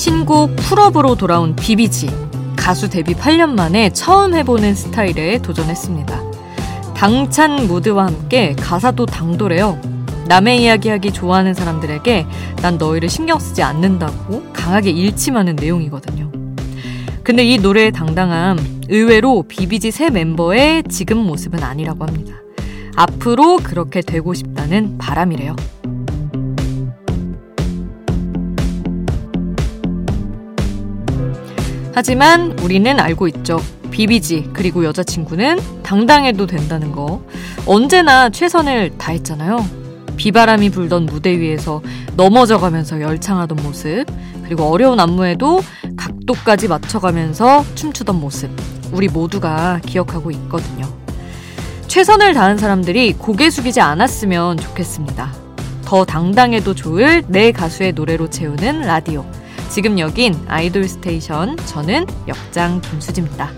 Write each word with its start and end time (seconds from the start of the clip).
신곡 0.00 0.56
풀업으로 0.56 1.14
돌아온 1.14 1.54
비비지. 1.54 2.08
가수 2.56 2.88
데뷔 2.88 3.12
8년 3.12 3.50
만에 3.50 3.90
처음 3.90 4.32
해보는 4.34 4.74
스타일에 4.74 5.36
도전했습니다. 5.42 6.22
당찬 6.96 7.66
무드와 7.66 8.06
함께 8.06 8.56
가사도 8.58 9.04
당돌해요. 9.04 9.78
남의 10.26 10.62
이야기하기 10.62 11.12
좋아하는 11.12 11.52
사람들에게 11.52 12.26
난 12.62 12.78
너희를 12.78 13.10
신경 13.10 13.38
쓰지 13.38 13.62
않는다고 13.62 14.42
강하게 14.54 14.88
일침하는 14.88 15.54
내용이거든요. 15.56 16.32
근데 17.22 17.44
이 17.44 17.58
노래의 17.58 17.92
당당함, 17.92 18.58
의외로 18.88 19.42
비비지 19.42 19.90
새 19.90 20.08
멤버의 20.08 20.82
지금 20.88 21.18
모습은 21.18 21.62
아니라고 21.62 22.06
합니다. 22.06 22.36
앞으로 22.96 23.58
그렇게 23.58 24.00
되고 24.00 24.32
싶다는 24.32 24.96
바람이래요. 24.96 25.56
하지만 31.94 32.58
우리는 32.60 32.98
알고 32.98 33.28
있죠. 33.28 33.60
비비지 33.90 34.50
그리고 34.52 34.84
여자친구는 34.84 35.58
당당해도 35.82 36.46
된다는 36.46 36.92
거. 36.92 37.22
언제나 37.66 38.30
최선을 38.30 38.96
다했잖아요. 38.96 39.80
비바람이 40.16 40.70
불던 40.70 41.06
무대 41.06 41.38
위에서 41.38 41.82
넘어져가면서 42.16 43.00
열창하던 43.00 43.58
모습, 43.62 44.04
그리고 44.44 44.64
어려운 44.64 45.00
안무에도 45.00 45.62
각도까지 45.96 46.68
맞춰가면서 46.68 47.64
춤추던 47.74 48.20
모습, 48.20 48.50
우리 48.92 49.08
모두가 49.08 49.80
기억하고 49.86 50.30
있거든요. 50.32 50.86
최선을 51.88 52.34
다한 52.34 52.58
사람들이 52.58 53.14
고개 53.14 53.50
숙이지 53.50 53.80
않았으면 53.80 54.58
좋겠습니다. 54.58 55.32
더 55.84 56.04
당당해도 56.04 56.74
좋을 56.74 57.24
내 57.26 57.50
가수의 57.50 57.92
노래로 57.92 58.30
채우는 58.30 58.82
라디오. 58.82 59.24
지금 59.70 60.00
여긴 60.00 60.34
Idol 60.48 60.88
Station. 60.88 61.56
저는 61.58 62.04
역장 62.26 62.80
김수지입니다. 62.80 63.52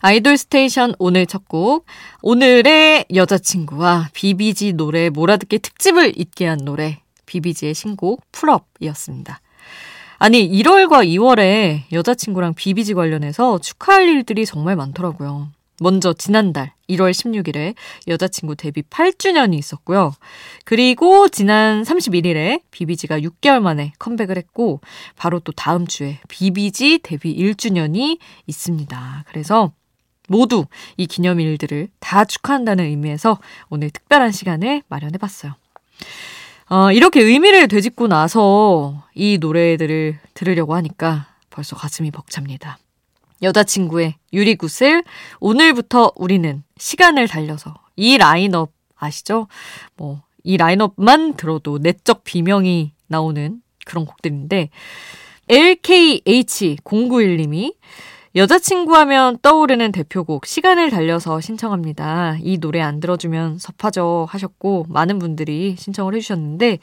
Idol 0.00 0.36
Station 0.36 0.94
오늘 0.98 1.24
첫 1.24 1.48
곡. 1.48 1.86
오늘의 2.20 3.06
여자친구와 3.14 4.10
비비지 4.12 4.74
노래 4.74 5.08
몰아듣기 5.08 5.60
특집을 5.60 6.12
있게 6.14 6.46
한 6.46 6.58
노래. 6.58 7.00
비비지의 7.24 7.72
신곡 7.72 8.30
Pull 8.30 8.52
Up이었습니다. 8.52 9.40
아니 10.18 10.46
1월과 10.50 11.06
2월에 11.06 11.84
여자친구랑 11.90 12.52
비비지 12.52 12.92
관련해서 12.92 13.58
축하할 13.58 14.06
일들이 14.06 14.44
정말 14.44 14.76
많더라고요. 14.76 15.48
먼저 15.82 16.12
지난달 16.12 16.72
1월 16.88 17.10
16일에 17.10 17.74
여자친구 18.08 18.56
데뷔 18.56 18.82
8주년이 18.82 19.54
있었고요. 19.58 20.14
그리고 20.64 21.28
지난 21.28 21.82
31일에 21.82 22.62
비비지가 22.70 23.20
6개월 23.20 23.60
만에 23.60 23.92
컴백을 23.98 24.36
했고 24.36 24.80
바로 25.16 25.40
또 25.40 25.52
다음 25.52 25.86
주에 25.86 26.20
비비지 26.28 27.00
데뷔 27.02 27.36
1주년이 27.36 28.18
있습니다. 28.46 29.24
그래서 29.28 29.72
모두 30.28 30.66
이 30.96 31.06
기념일들을 31.06 31.88
다 32.00 32.24
축하한다는 32.24 32.84
의미에서 32.84 33.38
오늘 33.68 33.90
특별한 33.90 34.32
시간을 34.32 34.82
마련해 34.88 35.18
봤어요. 35.18 35.54
어, 36.70 36.90
이렇게 36.90 37.20
의미를 37.20 37.68
되짚고 37.68 38.08
나서 38.08 39.04
이 39.14 39.38
노래들을 39.38 40.18
들으려고 40.32 40.74
하니까 40.74 41.26
벌써 41.50 41.76
가슴이 41.76 42.10
벅찹니다. 42.10 42.78
여자친구의 43.42 44.14
유리굿을 44.32 45.04
오늘부터 45.40 46.12
우리는 46.16 46.62
시간을 46.78 47.28
달려서 47.28 47.74
이 47.96 48.16
라인업 48.18 48.72
아시죠? 48.96 49.48
뭐, 49.96 50.22
이 50.44 50.56
라인업만 50.56 51.34
들어도 51.34 51.78
내적 51.78 52.24
비명이 52.24 52.92
나오는 53.08 53.60
그런 53.84 54.06
곡들인데, 54.06 54.70
LKH091님이 55.48 57.74
여자친구 58.34 58.96
하면 58.96 59.36
떠오르는 59.42 59.92
대표곡 59.92 60.46
시간을 60.46 60.88
달려서 60.88 61.42
신청합니다. 61.42 62.38
이 62.40 62.56
노래 62.56 62.80
안 62.80 62.98
들어주면 62.98 63.58
섭하죠 63.58 64.26
하셨고 64.30 64.86
많은 64.88 65.18
분들이 65.18 65.76
신청을 65.78 66.14
해주셨는데 66.14 66.78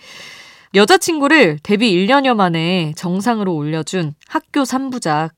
여자친구를 0.76 1.58
데뷔 1.64 1.92
1년여 1.92 2.36
만에 2.36 2.94
정상으로 2.96 3.56
올려준 3.56 4.14
학교 4.28 4.62
3부작 4.62 5.32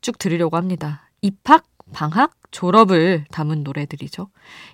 쭉 0.00 0.18
들으려고 0.18 0.56
합니다. 0.56 1.10
입학, 1.22 1.66
방학, 1.92 2.32
졸업을 2.50 3.24
담은 3.30 3.62
노래들이죠. 3.62 4.28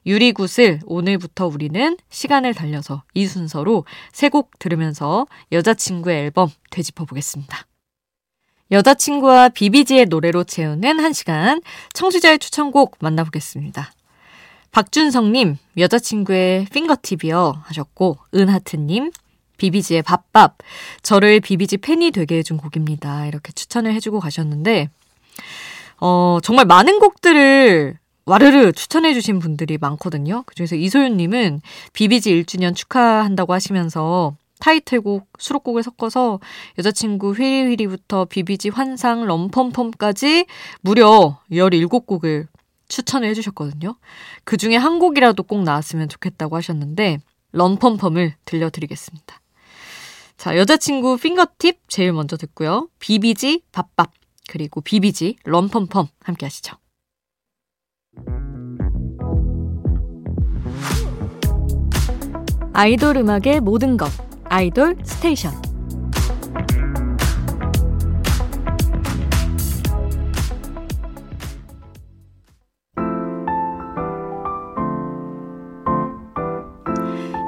유리굿을 0.06 0.80
오늘부터 0.86 1.46
우리는 1.46 1.96
시간을 2.08 2.54
달려서 2.54 3.02
이 3.14 3.26
순서로 3.26 3.84
세 4.12 4.28
곡 4.28 4.58
들으면서 4.58 5.26
여자친구의 5.52 6.18
앨범 6.24 6.48
되짚어 6.70 7.04
보겠습니다. 7.04 7.66
여자친구와 8.70 9.50
비비지의 9.50 10.06
노래로 10.06 10.44
채우는 10.44 11.00
한 11.00 11.12
시간 11.12 11.60
청취자의 11.92 12.38
추천곡 12.38 12.96
만나보겠습니다. 13.00 13.92
박준성님, 14.72 15.56
여자친구의 15.78 16.66
핑거팁이요 16.66 17.62
하셨고, 17.64 18.18
은하트님, 18.34 19.10
비비지의 19.56 20.02
밥밥, 20.02 20.58
저를 21.02 21.40
비비지 21.40 21.78
팬이 21.78 22.10
되게 22.10 22.38
해준 22.38 22.56
곡입니다. 22.58 23.26
이렇게 23.26 23.52
추천을 23.52 23.94
해주고 23.94 24.20
가셨는데, 24.20 24.90
어, 26.00 26.38
정말 26.42 26.66
많은 26.66 26.98
곡들을 26.98 27.98
와르르 28.26 28.72
추천해주신 28.72 29.38
분들이 29.38 29.78
많거든요. 29.78 30.42
그중에서 30.46 30.74
이소윤님은 30.74 31.60
비비지 31.92 32.42
1주년 32.42 32.74
축하한다고 32.74 33.52
하시면서 33.52 34.36
타이틀곡, 34.58 35.28
수록곡을 35.38 35.82
섞어서 35.82 36.40
여자친구 36.78 37.32
휘리휘리부터 37.32 38.24
비비지 38.24 38.70
환상, 38.70 39.26
럼펌펌까지 39.26 40.46
무려 40.80 41.38
17곡을 41.50 42.46
추천을 42.88 43.28
해주셨거든요. 43.28 43.96
그 44.44 44.56
중에 44.56 44.76
한 44.76 44.98
곡이라도 44.98 45.42
꼭 45.42 45.62
나왔으면 45.62 46.08
좋겠다고 46.08 46.56
하셨는데, 46.56 47.18
럼펌펌을 47.52 48.34
들려드리겠습니다. 48.44 49.40
자, 50.36 50.56
여자친구 50.56 51.16
핑거팁 51.16 51.80
제일 51.88 52.12
먼저 52.12 52.36
듣고요. 52.36 52.88
비비지 52.98 53.62
밥밥, 53.72 54.10
그리고 54.48 54.80
비비지 54.80 55.36
럼펌펌 55.44 56.08
함께 56.20 56.46
하시죠. 56.46 56.76
아이돌 62.72 63.16
음악의 63.16 63.60
모든 63.60 63.96
것. 63.96 64.10
아이돌 64.44 64.96
스테이션 65.02 65.65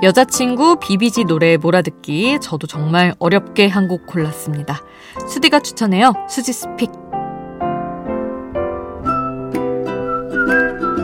여자친구 0.03 0.77
비비지 0.79 1.25
노래 1.25 1.57
몰아듣기 1.57 2.39
저도 2.41 2.67
정말 2.67 3.15
어렵게 3.19 3.67
한 3.67 3.89
곡 3.89 4.07
골랐습니다. 4.07 4.81
수디가 5.29 5.61
추천해요. 5.61 6.13
수지 6.29 6.53
스픽. 6.53 6.91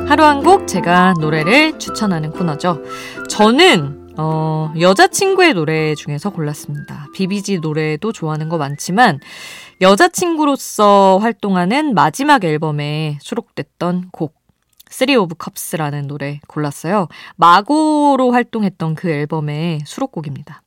하루 0.06 0.22
한 0.24 0.42
곡 0.44 0.68
제가 0.68 1.14
노래를 1.18 1.78
추천하는 1.78 2.30
코너죠. 2.30 2.82
저는 3.28 4.12
어, 4.16 4.72
여자친구의 4.78 5.54
노래 5.54 5.94
중에서 5.96 6.30
골랐습니다. 6.30 7.08
비비지 7.14 7.58
노래도 7.58 8.12
좋아하는 8.12 8.48
거 8.48 8.58
많지만, 8.58 9.18
여자친구로서 9.80 11.18
활동하는 11.20 11.94
마지막 11.94 12.44
앨범에 12.44 13.18
수록됐던 13.20 14.10
곡, 14.12 14.34
Three 14.94 15.16
of 15.16 15.34
Cups라는 15.34 16.06
노래 16.06 16.38
골랐어요. 16.46 17.08
마고로 17.34 18.30
활동했던 18.30 18.94
그 18.94 19.10
앨범의 19.10 19.80
수록곡입니다. 19.84 20.62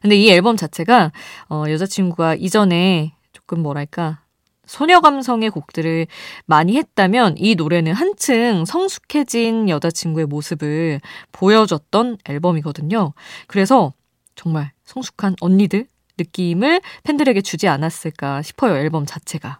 근데 0.00 0.14
이 0.14 0.30
앨범 0.30 0.56
자체가, 0.56 1.10
어, 1.50 1.64
여자친구가 1.68 2.36
이전에 2.36 3.16
조금 3.32 3.60
뭐랄까, 3.60 4.20
소녀 4.64 5.00
감성의 5.00 5.50
곡들을 5.50 6.06
많이 6.46 6.76
했다면 6.76 7.34
이 7.36 7.56
노래는 7.56 7.94
한층 7.94 8.64
성숙해진 8.64 9.68
여자친구의 9.68 10.26
모습을 10.26 11.00
보여줬던 11.32 12.18
앨범이거든요. 12.26 13.12
그래서 13.48 13.92
정말 14.36 14.70
성숙한 14.84 15.34
언니들 15.40 15.88
느낌을 16.16 16.80
팬들에게 17.02 17.40
주지 17.40 17.66
않았을까 17.66 18.42
싶어요, 18.42 18.76
앨범 18.76 19.04
자체가. 19.04 19.58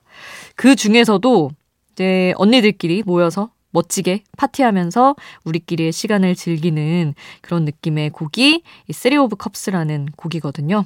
그 0.54 0.76
중에서도 0.76 1.50
이제 1.90 2.32
언니들끼리 2.36 3.02
모여서 3.04 3.50
멋지게 3.70 4.24
파티하면서 4.36 5.16
우리끼리의 5.44 5.92
시간을 5.92 6.34
즐기는 6.34 7.14
그런 7.42 7.64
느낌의 7.64 8.10
곡이 8.10 8.62
이 8.88 8.92
Three 8.92 9.16
of 9.16 9.36
Cups라는 9.36 10.08
곡이거든요. 10.16 10.84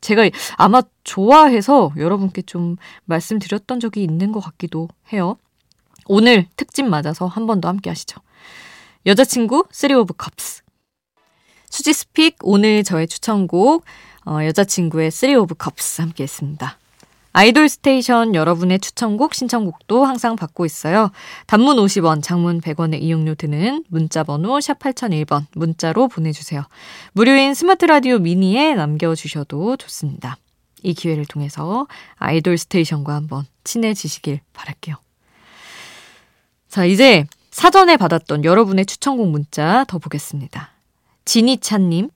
제가 0.00 0.28
아마 0.56 0.82
좋아해서 1.04 1.92
여러분께 1.96 2.42
좀 2.42 2.76
말씀드렸던 3.04 3.80
적이 3.80 4.02
있는 4.02 4.32
것 4.32 4.40
같기도 4.40 4.88
해요. 5.12 5.36
오늘 6.06 6.46
특집 6.56 6.86
맞아서 6.86 7.26
한 7.26 7.46
번 7.46 7.60
더 7.60 7.68
함께 7.68 7.90
하시죠. 7.90 8.20
여자친구 9.06 9.66
Three 9.70 9.92
of 9.92 10.14
Cups. 10.14 10.62
수지's 11.70 12.11
pick 12.11 12.38
오늘 12.42 12.82
저의 12.82 13.06
추천곡 13.06 13.84
어, 14.26 14.44
여자친구의 14.44 15.10
Three 15.10 15.34
of 15.36 15.54
Cups 15.54 16.00
함께 16.02 16.24
했습니다. 16.24 16.78
Idol 17.32 17.68
Station 17.68 18.34
여러분의 18.34 18.80
추천곡, 18.80 19.34
신청곡도 19.34 20.04
항상 20.04 20.34
받고 20.34 20.64
있어요. 20.66 21.10
단문 21.46 21.76
50원, 21.76 22.22
장문 22.22 22.60
100원의 22.60 23.00
이용료 23.02 23.36
드는 23.36 23.84
문자번호 23.88 24.60
샵 24.60 24.78
8001번 24.80 25.46
문자로 25.54 26.08
보내주세요. 26.08 26.64
무료인 27.12 27.54
스마트 27.54 27.84
라디오 27.84 28.18
미니에 28.18 28.74
남겨주셔도 28.74 29.76
좋습니다. 29.76 30.36
이 30.82 30.94
기회를 30.94 31.24
통해서 31.26 31.86
Idol 32.16 32.58
Station과 32.58 33.14
한번 33.14 33.44
친해지시길 33.64 34.40
바랄게요. 34.52 34.96
자, 36.68 36.84
이제 36.84 37.26
사전에 37.50 37.96
받았던 37.96 38.44
여러분의 38.44 38.86
추천곡 38.86 39.28
문자 39.28 39.84
더 39.88 39.98
보겠습니다. 39.98 40.70
지니찬님, 41.24 42.10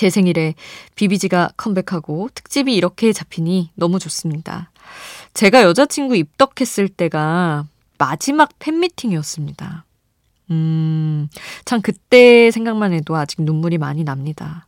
제 0.00 0.08
생일에 0.08 0.54
비비지가 0.94 1.50
컴백하고 1.58 2.30
특집이 2.34 2.74
이렇게 2.74 3.12
잡히니 3.12 3.72
너무 3.74 3.98
좋습니다. 3.98 4.70
제가 5.34 5.62
여자친구 5.62 6.16
입덕했을 6.16 6.88
때가 6.88 7.66
마지막 7.98 8.48
팬미팅이었습니다. 8.60 9.84
음, 10.52 11.28
참 11.66 11.82
그때 11.82 12.50
생각만 12.50 12.94
해도 12.94 13.14
아직 13.14 13.42
눈물이 13.42 13.76
많이 13.76 14.02
납니다. 14.02 14.66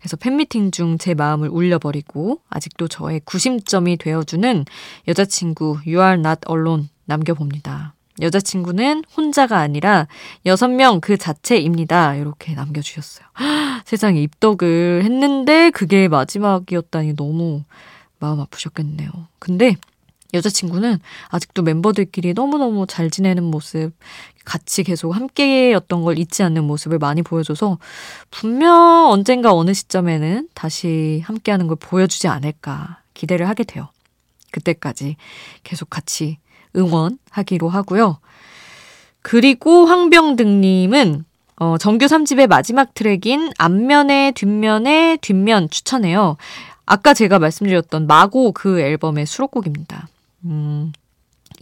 그래서 0.00 0.18
팬미팅 0.18 0.70
중 0.70 0.98
제 0.98 1.14
마음을 1.14 1.48
울려버리고 1.48 2.42
아직도 2.50 2.88
저의 2.88 3.22
구심점이 3.24 3.96
되어주는 3.96 4.66
여자친구 5.08 5.78
You 5.86 6.02
are 6.02 6.18
not 6.18 6.40
alone 6.46 6.90
남겨봅니다. 7.06 7.93
여자친구는 8.20 9.04
혼자가 9.16 9.58
아니라 9.58 10.06
여섯 10.46 10.68
명 10.68 11.00
그 11.00 11.16
자체입니다. 11.16 12.14
이렇게 12.14 12.54
남겨주셨어요. 12.54 13.26
세상에 13.84 14.22
입덕을 14.22 15.02
했는데 15.04 15.70
그게 15.70 16.08
마지막이었다니 16.08 17.16
너무 17.16 17.64
마음 18.20 18.40
아프셨겠네요. 18.40 19.10
근데 19.38 19.76
여자친구는 20.32 20.98
아직도 21.28 21.62
멤버들끼리 21.62 22.32
너무너무 22.34 22.86
잘 22.86 23.10
지내는 23.10 23.44
모습, 23.44 23.92
같이 24.44 24.82
계속 24.82 25.12
함께였던 25.12 26.02
걸 26.02 26.18
잊지 26.18 26.42
않는 26.42 26.64
모습을 26.64 26.98
많이 26.98 27.22
보여줘서 27.22 27.78
분명 28.30 29.10
언젠가 29.10 29.54
어느 29.54 29.72
시점에는 29.72 30.48
다시 30.54 31.22
함께하는 31.24 31.66
걸 31.68 31.76
보여주지 31.78 32.28
않을까 32.28 33.00
기대를 33.14 33.48
하게 33.48 33.64
돼요. 33.64 33.88
그때까지 34.50 35.16
계속 35.62 35.90
같이 35.90 36.38
응원하기로 36.76 37.68
하고요. 37.68 38.18
그리고 39.22 39.86
황병등님은 39.86 41.24
어, 41.56 41.78
정규 41.78 42.06
3집의 42.06 42.46
마지막 42.46 42.94
트랙인 42.94 43.52
앞면에 43.58 44.32
뒷면에 44.32 45.18
뒷면 45.20 45.70
추천해요. 45.70 46.36
아까 46.84 47.14
제가 47.14 47.38
말씀드렸던 47.38 48.06
마고 48.06 48.52
그 48.52 48.80
앨범의 48.80 49.26
수록곡입니다. 49.26 50.08
음, 50.44 50.92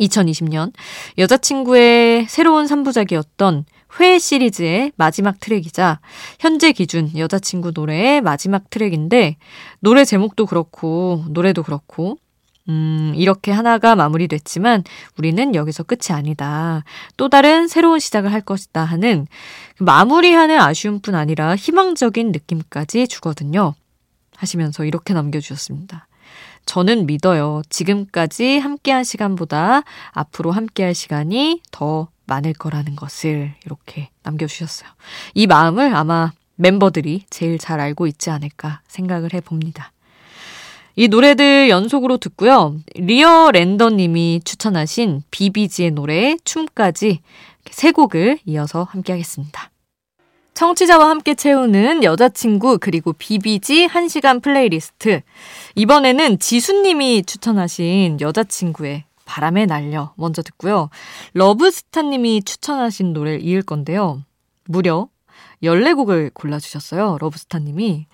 2020년 0.00 0.72
여자친구의 1.18 2.26
새로운 2.28 2.66
3부작이었던 2.66 3.64
회 4.00 4.18
시리즈의 4.18 4.92
마지막 4.96 5.38
트랙이자 5.38 6.00
현재 6.40 6.72
기준 6.72 7.10
여자친구 7.16 7.72
노래의 7.74 8.22
마지막 8.22 8.70
트랙인데 8.70 9.36
노래 9.80 10.04
제목도 10.04 10.46
그렇고 10.46 11.24
노래도 11.28 11.62
그렇고 11.62 12.16
음, 12.68 13.12
이렇게 13.16 13.50
하나가 13.50 13.96
마무리됐지만 13.96 14.84
우리는 15.18 15.54
여기서 15.54 15.82
끝이 15.82 16.16
아니다. 16.16 16.84
또 17.16 17.28
다른 17.28 17.68
새로운 17.68 17.98
시작을 17.98 18.32
할 18.32 18.40
것이다 18.40 18.84
하는 18.84 19.26
그 19.76 19.82
마무리하는 19.82 20.60
아쉬움뿐 20.60 21.14
아니라 21.14 21.56
희망적인 21.56 22.32
느낌까지 22.32 23.08
주거든요. 23.08 23.74
하시면서 24.36 24.84
이렇게 24.84 25.14
남겨주셨습니다. 25.14 26.06
저는 26.64 27.06
믿어요. 27.06 27.62
지금까지 27.68 28.58
함께한 28.58 29.04
시간보다 29.04 29.82
앞으로 30.12 30.52
함께할 30.52 30.94
시간이 30.94 31.60
더 31.70 32.08
많을 32.26 32.52
거라는 32.52 32.94
것을 32.96 33.54
이렇게 33.66 34.10
남겨주셨어요. 34.22 34.88
이 35.34 35.46
마음을 35.46 35.94
아마 35.94 36.32
멤버들이 36.56 37.24
제일 37.30 37.58
잘 37.58 37.80
알고 37.80 38.06
있지 38.06 38.30
않을까 38.30 38.80
생각을 38.86 39.34
해봅니다. 39.34 39.92
이 40.94 41.08
노래들 41.08 41.68
연속으로 41.70 42.18
듣고요. 42.18 42.76
리어 42.94 43.50
랜더님이 43.52 44.42
추천하신 44.44 45.22
비비지의 45.30 45.92
노래 45.92 46.36
춤까지 46.44 47.20
세 47.70 47.92
곡을 47.92 48.38
이어서 48.44 48.84
함께 48.84 49.12
하겠습니다. 49.12 49.70
청취자와 50.54 51.08
함께 51.08 51.34
채우는 51.34 52.04
여자친구 52.04 52.78
그리고 52.78 53.14
비비지 53.14 53.86
1시간 53.86 54.42
플레이리스트. 54.42 55.22
이번에는 55.76 56.38
지수님이 56.38 57.24
추천하신 57.24 58.20
여자친구의 58.20 59.04
바람에 59.24 59.64
날려 59.64 60.12
먼저 60.16 60.42
듣고요. 60.42 60.90
러브스타님이 61.32 62.42
추천하신 62.42 63.14
노래를 63.14 63.42
이을 63.42 63.62
건데요. 63.62 64.22
무려 64.66 65.08
14곡을 65.62 66.32
골라주셨어요. 66.34 67.18
러브스타님이. 67.20 68.06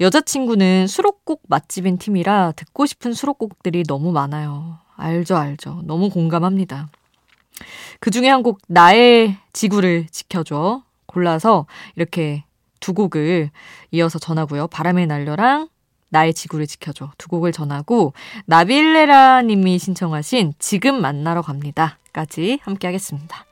여자친구는 0.00 0.86
수록곡 0.86 1.42
맛집인 1.48 1.98
팀이라 1.98 2.52
듣고 2.56 2.86
싶은 2.86 3.12
수록곡들이 3.12 3.84
너무 3.84 4.12
많아요. 4.12 4.78
알죠, 4.96 5.36
알죠. 5.36 5.82
너무 5.84 6.10
공감합니다. 6.10 6.88
그 8.00 8.10
중에 8.10 8.28
한 8.28 8.42
곡, 8.42 8.60
나의 8.66 9.36
지구를 9.52 10.06
지켜줘. 10.10 10.82
골라서 11.06 11.66
이렇게 11.96 12.44
두 12.78 12.94
곡을 12.94 13.50
이어서 13.90 14.18
전하고요. 14.18 14.68
바람의 14.68 15.06
날려랑 15.06 15.68
나의 16.10 16.34
지구를 16.34 16.66
지켜줘. 16.66 17.12
두 17.18 17.28
곡을 17.28 17.52
전하고, 17.52 18.12
나빌레라 18.46 19.42
님이 19.42 19.78
신청하신 19.78 20.54
지금 20.58 21.00
만나러 21.00 21.40
갑니다. 21.42 21.98
까지 22.12 22.58
함께 22.62 22.88
하겠습니다. 22.88 23.46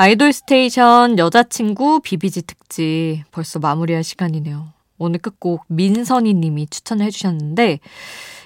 아이돌 0.00 0.32
스테이션 0.32 1.18
여자친구 1.18 1.98
비비지 2.04 2.42
특집 2.42 3.24
벌써 3.32 3.58
마무리할 3.58 4.04
시간이네요. 4.04 4.68
오늘 4.96 5.18
끝곡 5.18 5.64
민선희 5.66 6.34
님이 6.34 6.68
추천을 6.68 7.04
해주셨는데 7.06 7.80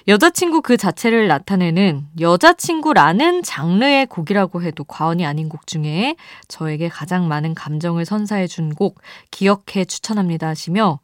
여자친구 0.07 0.63
그 0.63 0.77
자체를 0.77 1.27
나타내는 1.27 2.07
여자친구라는 2.19 3.43
장르의 3.43 4.07
곡이라고 4.07 4.63
해도 4.63 4.83
과언이 4.83 5.27
아닌 5.27 5.47
곡 5.47 5.67
중에 5.67 6.15
저에게 6.47 6.89
가장 6.89 7.27
많은 7.27 7.53
감정을 7.53 8.05
선사해 8.05 8.47
준 8.47 8.73
곡 8.73 8.99
기억해 9.29 9.85
추천합니다 9.85 10.47
하시며 10.47 11.01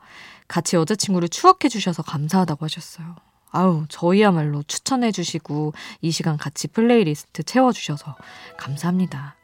같이 0.48 0.78
여자친구를 0.78 1.30
추억해 1.30 1.70
주셔서 1.70 2.02
감사하다고 2.02 2.66
하셨어요. 2.66 3.16
아우, 3.52 3.86
저희야말로 3.88 4.64
추천해 4.64 5.12
주시고 5.12 5.74
이 6.02 6.10
시간 6.10 6.38
같이 6.38 6.68
플레이리스트 6.68 7.44
채워 7.44 7.72
주셔서 7.72 8.16
감사합니다. 8.58 9.36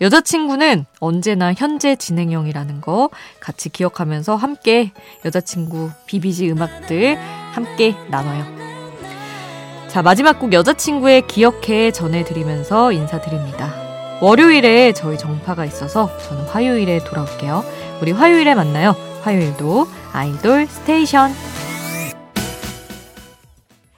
여자친구는 0.00 0.86
언제나 1.00 1.52
현재 1.52 1.96
진행형이라는 1.96 2.80
거 2.80 3.10
같이 3.40 3.68
기억하면서 3.68 4.36
함께 4.36 4.92
여자친구 5.24 5.90
비비지 6.06 6.50
음악들 6.50 7.18
함께 7.52 7.96
나눠요. 8.08 8.44
자, 9.88 10.02
마지막 10.02 10.38
곡 10.38 10.52
여자친구의 10.52 11.26
기억해 11.26 11.90
전해드리면서 11.90 12.92
인사드립니다. 12.92 13.74
월요일에 14.20 14.92
저희 14.92 15.16
정파가 15.16 15.64
있어서 15.64 16.16
저는 16.18 16.44
화요일에 16.44 16.98
돌아올게요. 17.04 17.64
우리 18.02 18.12
화요일에 18.12 18.54
만나요. 18.54 18.94
화요일도 19.22 19.88
아이돌 20.12 20.66
스테이션. 20.66 21.32